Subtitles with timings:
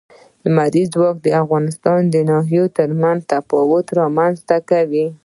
[0.43, 5.05] لمریز ځواک د افغانستان د ناحیو ترمنځ تفاوتونه رامنځ ته کوي.